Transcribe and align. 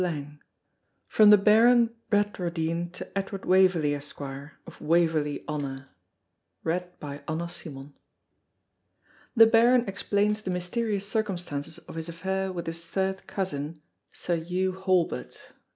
XXIII. 0.01 0.39
From 1.07 1.29
the 1.29 1.37
Baron 1.37 1.95
Bradwardine 2.09 2.89
to 2.93 3.15
Edward 3.15 3.45
Waverley, 3.45 3.93
Esq., 3.93 4.19
of 4.19 4.81
Waverley 4.81 5.45
Honour. 5.47 5.89
The 6.65 7.93
Baron 9.45 9.87
explains 9.87 10.41
the 10.41 10.49
mysterious 10.49 11.07
circumstances 11.07 11.77
of 11.77 11.93
his 11.93 12.09
affair 12.09 12.51
with 12.51 12.65
his 12.65 12.83
third 12.83 13.27
cousin, 13.27 13.83
Sir 14.11 14.37
Hew 14.37 14.71
Halbert. 14.71 15.37